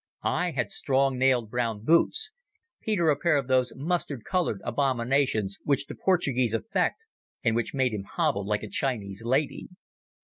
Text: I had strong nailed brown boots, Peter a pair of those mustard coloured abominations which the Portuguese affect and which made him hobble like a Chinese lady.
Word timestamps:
I 0.23 0.49
had 0.49 0.71
strong 0.71 1.19
nailed 1.19 1.51
brown 1.51 1.83
boots, 1.83 2.31
Peter 2.81 3.11
a 3.11 3.15
pair 3.15 3.37
of 3.37 3.47
those 3.47 3.71
mustard 3.75 4.23
coloured 4.25 4.59
abominations 4.63 5.59
which 5.63 5.85
the 5.85 5.93
Portuguese 5.93 6.55
affect 6.55 7.05
and 7.43 7.55
which 7.55 7.75
made 7.75 7.93
him 7.93 8.05
hobble 8.05 8.43
like 8.43 8.63
a 8.63 8.67
Chinese 8.67 9.21
lady. 9.23 9.67